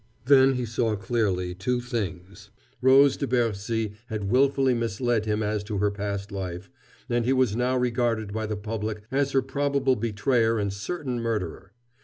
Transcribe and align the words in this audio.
Then 0.25 0.53
he 0.55 0.65
saw 0.65 0.95
clearly 0.95 1.53
two 1.53 1.79
things 1.79 2.49
Rose 2.81 3.17
de 3.17 3.27
Bercy 3.27 3.93
had 4.07 4.31
willfully 4.31 4.73
misled 4.73 5.25
him 5.27 5.43
as 5.43 5.63
to 5.65 5.77
her 5.77 5.91
past 5.91 6.31
life, 6.31 6.71
and 7.07 7.23
he 7.23 7.33
was 7.33 7.55
now 7.55 7.77
regarded 7.77 8.33
by 8.33 8.47
the 8.47 8.57
public 8.57 9.03
as 9.11 9.33
her 9.33 9.43
probable 9.43 9.95
betrayer 9.95 10.57
and 10.57 10.73
certain 10.73 11.19
murderer. 11.21 11.73